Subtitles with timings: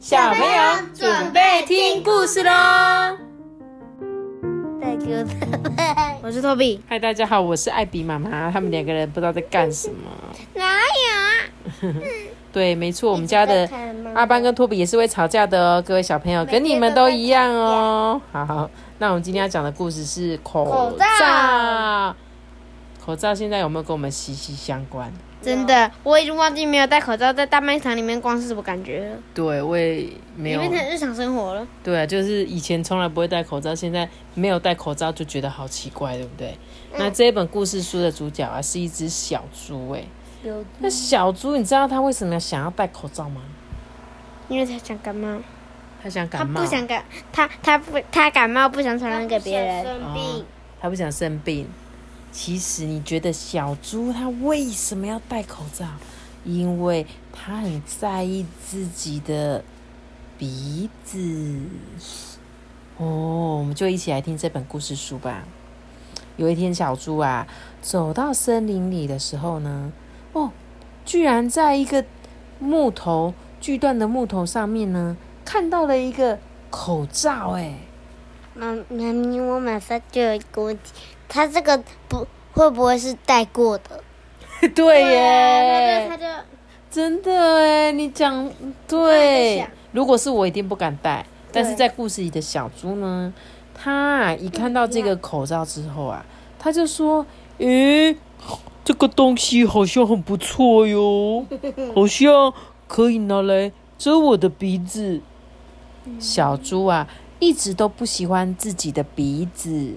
[0.00, 0.62] 小朋友
[0.94, 2.50] 准备听故事喽！
[4.80, 5.26] 再给我
[6.24, 6.82] 我是托比。
[6.88, 8.50] 嗨，大家好，我是艾比妈妈。
[8.50, 10.10] 他们两个人不知道在干什么。
[10.54, 10.64] 哪
[11.84, 11.94] 有啊？
[12.50, 13.68] 对，没错，我们家的
[14.14, 18.18] 阿班跟托比也是会吵架的哦，各位小朋友，跟你们都一样哦。
[18.32, 20.70] 好，那我们今天要讲的故事是口罩。
[20.70, 22.16] 口罩
[23.34, 25.12] 现在有没有跟我们息息相关？
[25.42, 29.16] 真的，我已经忘记没有戴口罩在大卖场里面逛是什么感觉了。
[29.32, 30.60] 对，我也没有。
[30.60, 31.66] 变成日常生活了。
[31.82, 36.54] 对啊，就是以前从来不会戴口罩，现在没有戴口罩就觉得好奇怪，对不对？
[36.98, 40.04] 那这一本故事书的主角啊，是一只小猪，哎。
[40.78, 43.40] 那小猪，你知道它为什么想要戴口罩吗？
[44.48, 45.38] 因为它想感冒。
[46.02, 46.60] 他想感冒。
[46.60, 49.84] 他不想感，他他不他感冒不想传染给别人。
[49.84, 50.44] 生病。
[50.80, 51.66] 他不想生病。
[52.32, 55.86] 其实你觉得小猪它为什么要戴口罩？
[56.44, 59.62] 因为它很在意自己的
[60.38, 61.60] 鼻子。
[62.96, 65.44] 哦，我们就一起来听这本故事书吧。
[66.36, 67.46] 有一天，小猪啊
[67.82, 69.92] 走到森林里的时候呢，
[70.32, 70.50] 哦，
[71.04, 72.04] 居然在一个
[72.58, 76.38] 木头锯断的木头上面呢，看到了一个
[76.70, 77.50] 口罩。
[77.50, 77.74] 哎，
[78.60, 80.92] 妈妈咪，我马上就有一个问题。
[81.26, 84.04] 他这个不会不会是戴过的？
[84.74, 86.26] 对耶，他就
[86.90, 88.50] 真的哎，你讲
[88.86, 89.66] 对。
[89.92, 91.24] 如果是我，一定不敢戴。
[91.50, 93.32] 但是在故事里的小猪呢，
[93.74, 96.22] 他一看到这个口罩之后啊，
[96.58, 97.24] 他就说
[97.56, 98.14] ：“诶，
[98.84, 101.46] 这个东西好像很不错哟，
[101.96, 102.52] 好像
[102.86, 105.22] 可以拿来遮我的鼻子。”
[106.20, 107.06] 小猪啊，
[107.40, 109.96] 一直都不喜欢自己的鼻子。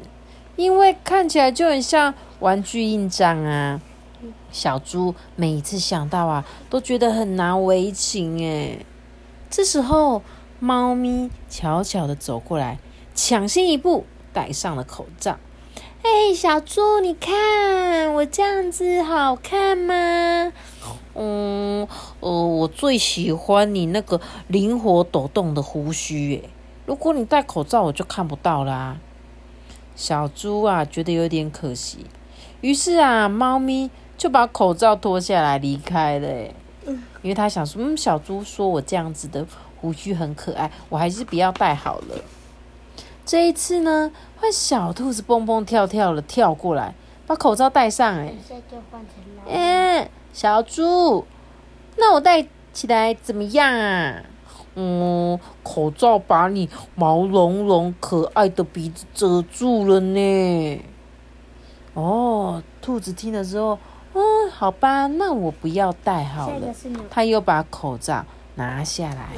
[0.56, 3.82] 因为看起来就很像玩具印章啊！
[4.52, 8.86] 小猪每一次想到啊，都觉得很难为情诶。
[9.50, 10.22] 这时候，
[10.60, 12.78] 猫咪悄悄的走过来，
[13.16, 15.38] 抢先一步戴上了口罩。
[16.04, 20.54] 哎，小猪，你看我这样子好看吗？
[21.16, 21.88] 嗯，
[22.20, 26.50] 呃，我最喜欢你那个灵活抖动的胡须诶。
[26.86, 28.98] 如果你戴口罩，我就看不到啦。
[29.96, 32.06] 小猪啊，觉得有点可惜，
[32.62, 36.28] 于是啊，猫咪就把口罩脱下来离开了。
[37.22, 39.46] 因为他想说，嗯，小猪说我这样子的
[39.80, 42.18] 胡须很可爱，我还是不要戴好了。
[43.26, 46.94] 这一次呢，换小兔子蹦蹦跳跳的跳过来，
[47.26, 48.18] 把口罩戴上。
[48.18, 48.34] 哎，
[49.48, 51.26] 嗯，小猪，
[51.96, 54.24] 那我戴起来怎么样啊？
[54.76, 60.82] 嗯，口罩把你毛茸茸可爱的鼻子遮住了呢。
[61.94, 63.78] 哦，兔子听了之后，
[64.14, 66.74] 嗯，好吧，那我不要戴好了。
[67.10, 68.26] 他又把口罩
[68.56, 69.30] 拿下来。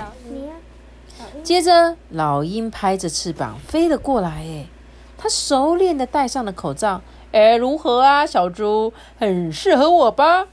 [1.44, 4.29] 接着，老鹰拍着翅膀飞了过来。
[4.29, 4.67] 哎，
[5.17, 7.02] 他熟练的戴上了口罩。
[7.31, 8.94] 哎，如何啊，小猪？
[9.17, 10.47] 很适合我吧？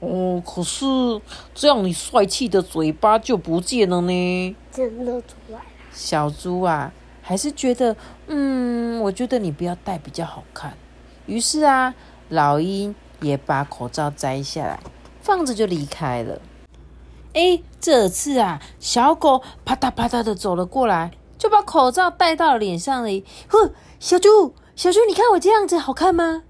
[0.00, 0.84] 哦，可是
[1.54, 4.56] 这样你帅气的嘴巴就不见了呢。
[4.70, 5.64] 真的出来了。
[5.90, 6.92] 小猪啊，
[7.22, 7.96] 还是觉得，
[8.26, 10.76] 嗯，我觉得你不要戴比较好看。
[11.24, 11.94] 于是啊，
[12.28, 14.78] 老鹰也把口罩摘下来，
[15.22, 16.42] 放着就离开了。
[17.32, 23.08] 哎，这次啊，小狗啪嗒啪嗒的走了过来，就把口罩戴到脸上了。
[23.48, 26.42] 哼，小猪，小猪，你看我这样子好看吗？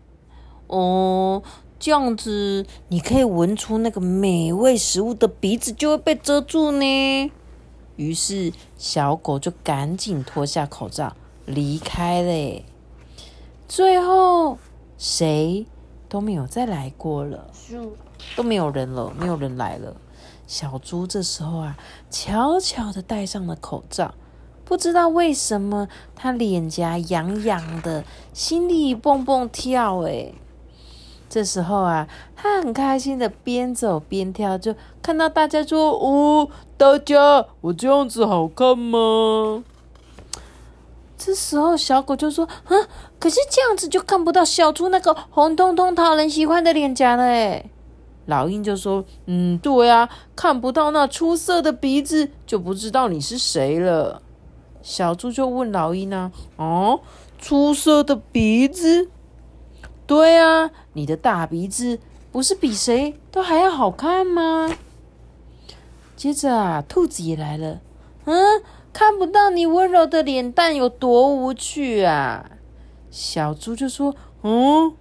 [0.67, 1.45] 哦。
[1.79, 7.33] 这样子，你可以闻出那个美味食物的鼻子就会被遮住呢。
[7.97, 11.15] 于是，小狗就赶紧脱下口罩
[11.45, 12.63] 离开了。
[13.69, 14.59] 最后，
[14.99, 15.67] 谁
[16.09, 17.51] 都没有再来过了，
[18.37, 19.97] 都没有人了，没有人来了。
[20.47, 21.77] 小猪这时候啊，
[22.11, 24.15] 悄悄的戴上了口罩，
[24.65, 30.33] 不知道为什么，他脸颊痒痒的，心里蹦蹦跳，哎。
[31.29, 32.07] 这时候啊，
[32.37, 39.65] 他很开心的边走边跳，就看到大家说：“哦，大家，我这样子好看吗？”
[41.19, 42.73] 这时候小狗就说：“啊，
[43.19, 47.65] 可是这样子就看不到小猪那个红彤彤、讨人喜欢的脸颊了。”哎，
[48.27, 54.22] 老鹰就说：“嗯，对啊，看不到那出色的鼻子，就不知道你是谁了。”
[54.81, 57.01] 小猪就问老鹰呢：“哦，
[57.39, 59.09] 出色的鼻子？”
[60.07, 61.99] 对啊，你的大鼻子
[62.31, 64.77] 不是比谁都还要好看吗？
[66.17, 67.81] 接着啊，兔子也来了。
[68.25, 68.63] 嗯，
[68.93, 72.53] 看不到你温柔的脸蛋有多无趣啊！
[73.11, 74.95] 小猪就说：“嗯。”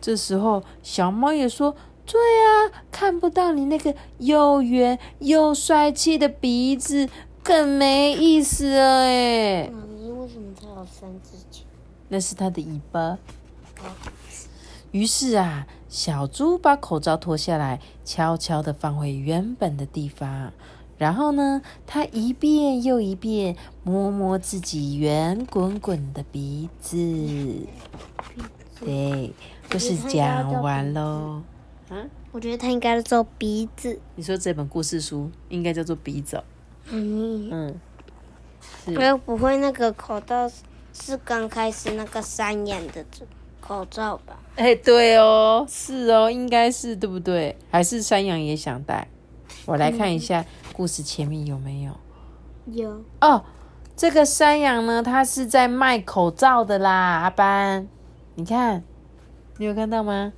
[0.00, 7.08] 这时候，小猫也说：“这对啊，看不到你那个又圆又帅气的鼻子，
[7.42, 9.70] 更没意思了哎。
[9.72, 11.62] 妈咪，为什么它有三只脚？
[12.08, 13.16] 那是它的尾巴。
[14.92, 20.52] 于是啊，小猪把口罩脱下来，悄悄的放回原本的地方。
[20.98, 26.96] 然后呢，它一遍又一遍摸摸自己圆滚滚的鼻子。
[28.78, 29.32] 对，
[29.70, 31.42] 故事讲完喽。
[31.88, 31.96] 啊，
[32.30, 33.98] 我觉得它应该叫做鼻子。
[34.14, 36.40] 你说这本故事书应该叫做鼻子？
[36.90, 37.80] 嗯嗯。
[38.86, 40.48] 我又不会那个口罩
[40.92, 43.04] 是刚开始那个三眼的
[43.62, 44.38] 口罩吧？
[44.56, 47.56] 哎，对哦，是哦，应该是对不对？
[47.70, 49.08] 还是山羊也想戴？
[49.64, 51.92] 我来看一下故事前面有没有？
[52.66, 53.42] 有哦，
[53.96, 57.88] 这个山羊呢，它是在卖口罩的啦，阿班，
[58.34, 58.82] 你看，
[59.58, 60.32] 你有看到吗？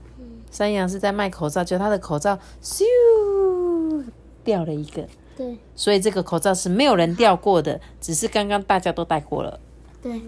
[0.51, 2.85] 山羊是在卖口罩，就它的口罩咻
[4.45, 5.05] 掉了一个，
[5.37, 9.59] 对，所以这个口罩是没有人掉过的，只是刚刚大家都戴过了，
[10.01, 10.13] 对，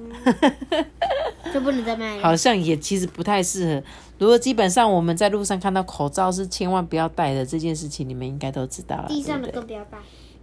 [1.52, 2.22] 就不能再卖了。
[2.22, 3.82] 好像也其实不太适合。
[4.18, 9.06] 如果基本上我们在路上看到口罩是千万不要戴的这件事情，你们应该都知道了。
[9.08, 9.98] 地上的更不要戴。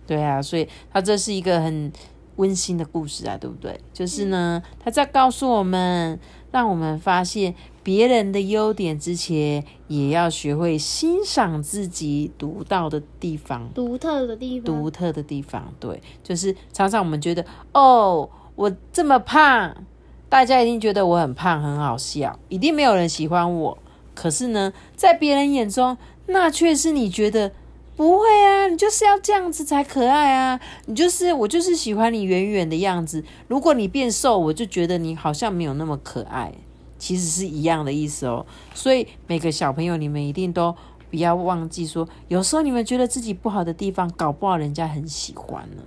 [0.06, 1.92] 对啊，所以它这是一个很
[2.36, 3.80] 温馨的故事啊，对不对？
[3.94, 6.20] 就是呢，他在告诉我们，
[6.52, 7.54] 让我们发现。
[7.84, 15.74] 别人的优点之前，也要学会欣赏自己独到的地方、独特的地方、独特的地方。
[15.82, 19.86] 对，就是常常我们觉得，哦，我这么胖，
[20.34, 23.78] 大家一定觉得我很胖，很好笑，一定没有人喜欢我。
[24.16, 25.96] 可是呢，在别人眼中，
[26.26, 27.52] 那却是你觉得
[27.96, 33.24] 不会啊，你就是要这样子才可爱啊，你就是我就是喜欢你圆圆的样子。
[33.48, 36.52] 如果你变瘦，我就觉得你好像没有那么可爱。
[36.98, 38.44] 其实是一样的意思哦，
[38.74, 40.76] 所以每个小朋友，你们一定都
[41.12, 45.84] 不要忘记说，有时候你们觉得自己不好的地方，搞不好人家很喜欢呢，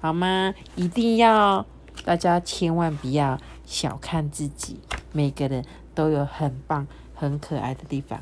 [0.00, 0.54] 好吗？
[0.74, 1.66] 一定要
[2.04, 4.80] 大家千万不要小看自己，
[5.12, 5.64] 每个人
[5.94, 8.20] 都有很棒、很可爱的地方。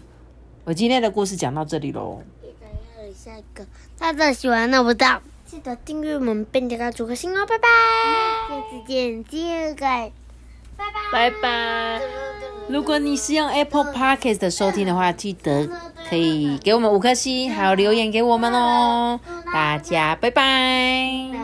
[0.65, 2.23] 我今天的故事讲到这里喽。
[3.15, 3.67] 下一个，
[3.99, 7.69] 大家喜欢那不到，记得订阅我们并点个主个心哦，拜拜，
[8.49, 10.13] 下次见，记得盖。
[11.11, 12.01] 拜拜！
[12.69, 15.69] 如果你是用 Apple Podcast 的收听的话，记得
[16.09, 19.19] 可以给我们五颗星，还有留言给我们哦。
[19.53, 21.38] 大家拜拜。